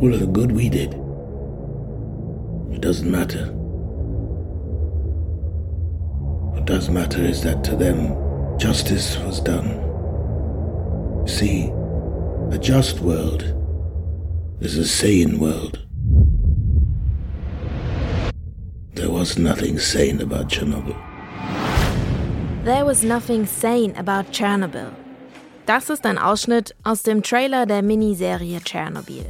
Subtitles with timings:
[0.00, 0.94] all of the good we did.
[2.72, 3.46] It doesn't matter.
[6.52, 8.14] What does matter is that to them,
[8.58, 9.68] justice was done.
[11.26, 11.70] See,
[12.50, 13.42] a just world
[14.60, 15.84] is a sane world.
[18.94, 20.96] There was nothing sane about Chernobyl.
[22.64, 24.92] There was nothing sane about Chernobyl.
[25.66, 29.26] Das ist ein Ausschnitt aus dem Trailer der Miniserie Tschernobyl.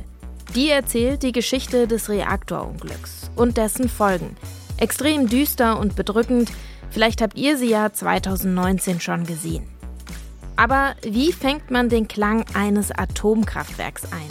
[0.55, 4.37] Die erzählt die Geschichte des Reaktorunglücks und dessen Folgen.
[4.79, 6.51] Extrem düster und bedrückend,
[6.91, 9.67] vielleicht habt ihr sie ja 2019 schon gesehen.
[10.57, 14.29] Aber wie fängt man den Klang eines Atomkraftwerks ein?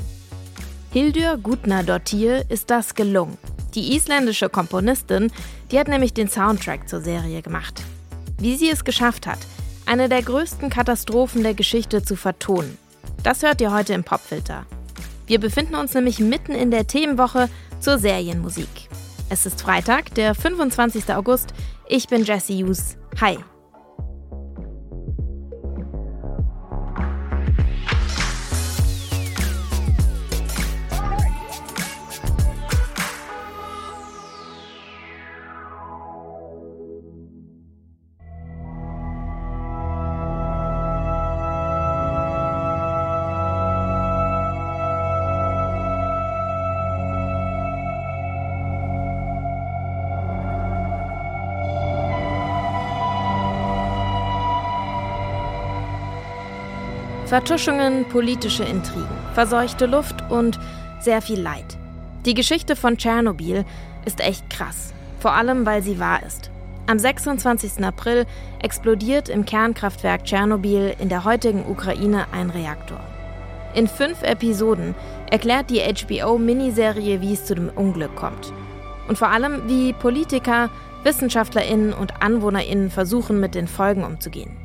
[0.92, 3.38] Hildur Gudnadottir ist das gelungen.
[3.76, 5.32] Die isländische Komponistin,
[5.72, 7.84] die hat nämlich den Soundtrack zur Serie gemacht.
[8.40, 9.40] Wie sie es geschafft hat,
[9.86, 12.78] eine der größten Katastrophen der Geschichte zu vertonen.
[13.24, 14.66] Das hört ihr heute im Popfilter.
[15.28, 17.50] Wir befinden uns nämlich mitten in der Themenwoche
[17.82, 18.90] zur Serienmusik.
[19.30, 21.14] Es ist Freitag, der 25.
[21.14, 21.54] August.
[21.86, 22.98] Ich bin Jesse Hughes.
[23.20, 23.38] Hi.
[57.28, 60.58] Vertuschungen, politische Intrigen, verseuchte Luft und
[61.02, 61.78] sehr viel Leid.
[62.26, 63.66] Die Geschichte von Tschernobyl
[64.06, 66.50] ist echt krass, vor allem weil sie wahr ist.
[66.86, 67.84] Am 26.
[67.84, 68.26] April
[68.60, 73.02] explodiert im Kernkraftwerk Tschernobyl in der heutigen Ukraine ein Reaktor.
[73.74, 74.96] In fünf Episoden
[75.30, 78.54] erklärt die HBO-Miniserie, wie es zu dem Unglück kommt.
[79.10, 80.70] Und vor allem, wie Politiker,
[81.04, 84.56] WissenschaftlerInnen und AnwohnerInnen versuchen, mit den Folgen umzugehen.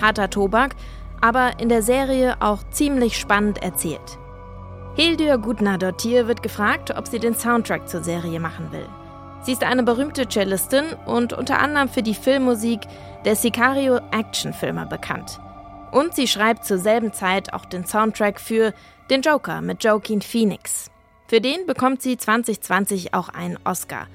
[0.00, 0.74] Harter Tobak,
[1.22, 4.18] aber in der Serie auch ziemlich spannend erzählt.
[4.94, 8.86] Hildur Gudnadottir wird gefragt, ob sie den Soundtrack zur Serie machen will.
[9.42, 12.80] Sie ist eine berühmte Cellistin und unter anderem für die Filmmusik
[13.24, 15.40] der Sicario Actionfilme bekannt.
[15.92, 18.74] Und sie schreibt zur selben Zeit auch den Soundtrack für
[19.08, 20.90] Den Joker mit Joaquin Phoenix.
[21.28, 24.06] Für den bekommt sie 2020 auch einen Oscar.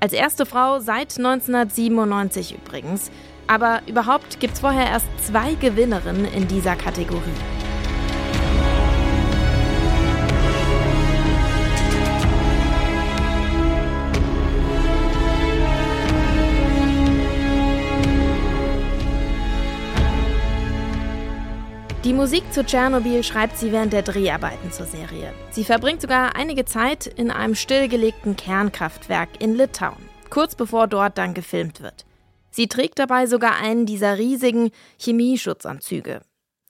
[0.00, 3.10] Als erste Frau seit 1997 übrigens
[3.46, 7.20] aber überhaupt gibt es vorher erst zwei Gewinnerinnen in dieser Kategorie.
[22.04, 25.32] Die Musik zu Tschernobyl schreibt sie während der Dreharbeiten zur Serie.
[25.52, 29.96] Sie verbringt sogar einige Zeit in einem stillgelegten Kernkraftwerk in Litauen,
[30.28, 32.04] kurz bevor dort dann gefilmt wird.
[32.54, 36.20] Sie trägt dabei sogar einen dieser riesigen Chemieschutzanzüge.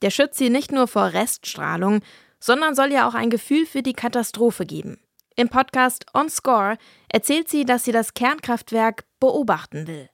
[0.01, 2.01] Der schützt sie nicht nur vor Reststrahlung,
[2.41, 4.99] sondern soll ja auch ein Gefühl für die Katastrophe geben.
[5.37, 6.79] Im Podcast On Score
[7.09, 10.09] erzählt sie, dass sie das Kernkraftwerk beobachten will.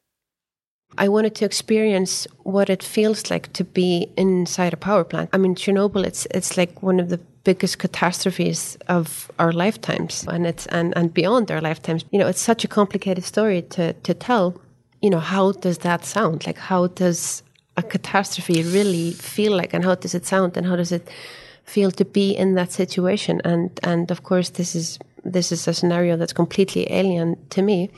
[1.00, 5.32] I wanted to experience what it feels like to be inside a power plant.
[5.32, 10.48] I mean, Chernobyl, it's it's like one of the biggest catastrophes of our lifetimes, and
[10.48, 12.04] it's and and beyond our lifetimes.
[12.10, 14.60] You know, it's such a complicated story to to tell
[15.00, 16.46] you know, how does that sound?
[16.46, 17.42] Like, how does
[17.76, 21.08] a catastrophe really feel like, and how does it sound, and how does it
[21.64, 23.40] feel to be in that situation?
[23.44, 27.90] And and of course, this is this is a scenario that's completely alien to me.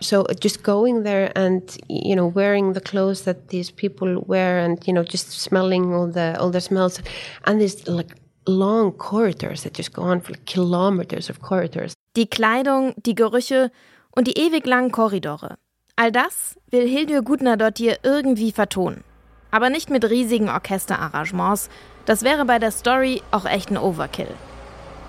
[0.00, 4.78] So just going there and you know wearing the clothes that these people wear, and
[4.86, 7.00] you know just smelling all the all the smells,
[7.44, 8.14] and these like
[8.46, 11.94] long corridors that just go on for like kilometers of corridors.
[12.16, 13.70] Die Kleidung, die Gerüche
[14.16, 15.56] und die ewig langen Korridore.
[15.96, 19.04] All das will Hildur Gudnadottir irgendwie vertonen.
[19.52, 21.70] Aber nicht mit riesigen Orchesterarrangements,
[22.04, 24.34] das wäre bei der Story auch echt ein Overkill.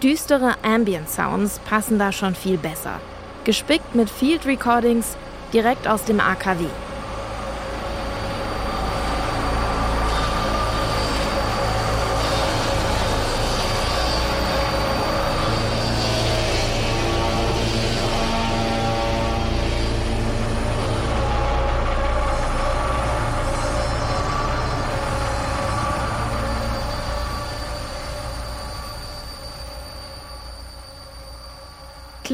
[0.03, 3.01] Düstere Ambient Sounds passen da schon viel besser.
[3.45, 5.17] Gespickt mit Field Recordings
[5.53, 6.65] direkt aus dem AKW.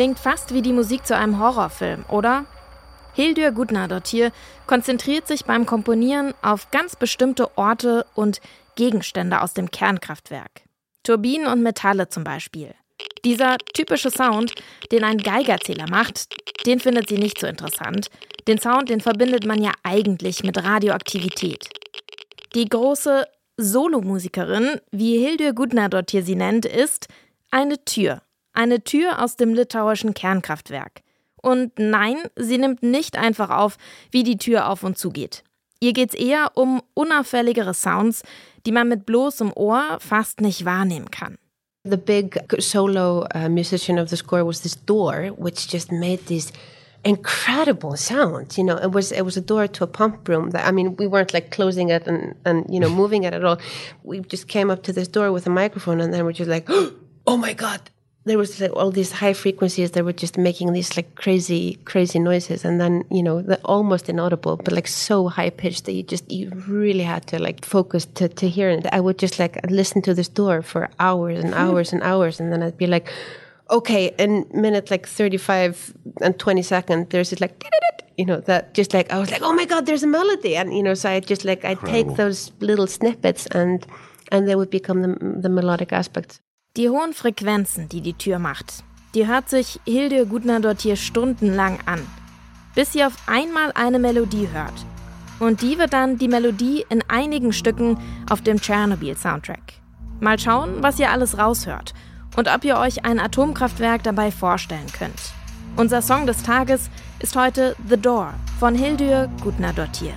[0.01, 2.48] Klingt fast wie die Musik zu einem Horrorfilm, oder?
[3.13, 4.31] Hildur Gudnadottir
[4.65, 8.42] konzentriert sich beim Komponieren auf ganz bestimmte Orte und
[8.75, 10.63] Gegenstände aus dem Kernkraftwerk.
[11.03, 12.74] Turbinen und Metalle zum Beispiel.
[13.24, 14.56] Dieser typische Sound,
[14.92, 16.30] den ein Geigerzähler macht,
[16.65, 18.07] den findet sie nicht so interessant.
[18.48, 21.69] Den Sound, den verbindet man ja eigentlich mit Radioaktivität.
[22.56, 23.27] Die große
[23.57, 27.07] Solomusikerin, wie Hildur Gudnadottir sie nennt, ist
[27.51, 28.24] eine Tür.
[28.53, 31.01] Eine Tür aus dem litauischen Kernkraftwerk.
[31.42, 33.77] Und nein, sie nimmt nicht einfach auf,
[34.12, 35.44] wie die Tür auf und zugeht.
[35.80, 38.21] Ihr geht's eher um unauffälligere Sounds,
[38.65, 41.38] die man mit bloßem Ohr fast nicht wahrnehmen kann.
[41.83, 46.53] The big solo uh, musician of the score was this door, which just made these
[47.03, 48.56] incredible sounds.
[48.56, 50.51] You know, it was it was a door to a pump room.
[50.51, 53.44] That I mean, we weren't like closing it and and you know moving it at
[53.44, 53.57] all.
[54.03, 56.69] We just came up to this door with a microphone, and then we're just like,
[57.25, 57.89] oh my god,
[58.23, 62.19] there was like all these high frequencies that were just making these like crazy crazy
[62.19, 62.63] noises.
[62.63, 66.31] And then you know the almost inaudible but like so high pitched that you just
[66.31, 68.85] you really had to like focus to, to hear it.
[68.91, 71.59] I would just like listen to this door for hours and hmm.
[71.59, 72.39] hours and hours.
[72.39, 73.12] And then i'd be like
[73.69, 77.63] okay in minute like 35 and 20 seconds there's this like
[78.17, 80.56] you know that just like i was like oh my god there's a melody.
[80.56, 83.85] And you know so i just like i take those little snippets and
[84.31, 86.39] and they would become the, the melodic aspects
[86.77, 92.00] Die hohen Frequenzen, die die Tür macht, die hört sich Hilde Gudnadottir stundenlang an,
[92.75, 94.85] bis sie auf einmal eine Melodie hört.
[95.41, 97.97] Und die wird dann die Melodie in einigen Stücken
[98.29, 99.73] auf dem Tschernobyl-Soundtrack.
[100.21, 101.94] Mal schauen, was ihr alles raushört
[102.38, 105.33] und ob ihr euch ein Atomkraftwerk dabei vorstellen könnt.
[105.75, 106.89] Unser Song des Tages
[107.19, 110.13] ist heute The Door von Hildur Gudnadottir.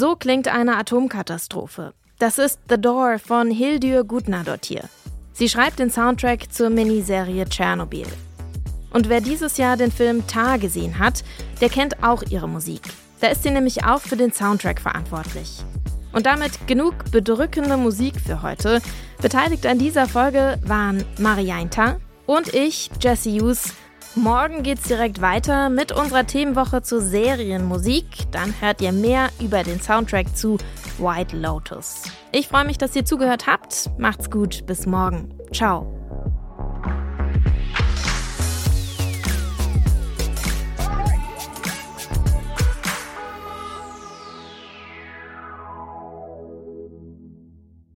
[0.00, 1.92] So klingt eine Atomkatastrophe.
[2.18, 4.88] Das ist The Door von Hildur Gudnadottir.
[5.34, 8.06] Sie schreibt den Soundtrack zur Miniserie Tschernobyl.
[8.94, 11.22] Und wer dieses Jahr den Film Tar gesehen hat,
[11.60, 12.80] der kennt auch ihre Musik.
[13.20, 15.62] Da ist sie nämlich auch für den Soundtrack verantwortlich.
[16.14, 18.80] Und damit genug bedrückende Musik für heute.
[19.20, 23.74] Beteiligt an dieser Folge waren Marianne Tar und ich, Jesse Hughes.
[24.16, 28.04] Morgen geht's direkt weiter mit unserer Themenwoche zur Serienmusik.
[28.32, 30.58] Dann hört ihr mehr über den Soundtrack zu
[30.98, 32.02] White Lotus.
[32.32, 33.90] Ich freue mich, dass ihr zugehört habt.
[33.98, 35.32] Macht's gut, bis morgen.
[35.52, 35.99] Ciao.